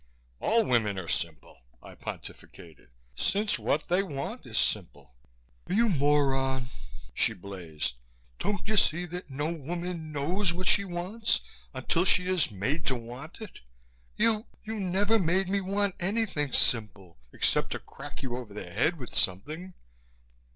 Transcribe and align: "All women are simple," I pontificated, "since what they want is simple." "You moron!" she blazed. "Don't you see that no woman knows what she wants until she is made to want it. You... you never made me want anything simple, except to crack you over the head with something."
"All 0.39 0.65
women 0.65 0.97
are 0.97 1.07
simple," 1.07 1.59
I 1.79 1.93
pontificated, 1.93 2.87
"since 3.15 3.59
what 3.59 3.87
they 3.87 4.01
want 4.01 4.47
is 4.47 4.57
simple." 4.57 5.13
"You 5.69 5.89
moron!" 5.89 6.69
she 7.13 7.33
blazed. 7.33 7.93
"Don't 8.39 8.67
you 8.67 8.77
see 8.77 9.05
that 9.05 9.29
no 9.29 9.51
woman 9.53 10.11
knows 10.11 10.53
what 10.53 10.67
she 10.67 10.85
wants 10.85 11.41
until 11.71 12.03
she 12.03 12.25
is 12.25 12.49
made 12.49 12.83
to 12.87 12.95
want 12.95 13.41
it. 13.41 13.59
You... 14.17 14.47
you 14.63 14.79
never 14.79 15.19
made 15.19 15.47
me 15.47 15.61
want 15.61 15.93
anything 15.99 16.51
simple, 16.51 17.19
except 17.31 17.73
to 17.73 17.77
crack 17.77 18.23
you 18.23 18.35
over 18.37 18.55
the 18.55 18.71
head 18.71 18.97
with 18.97 19.13
something." 19.13 19.75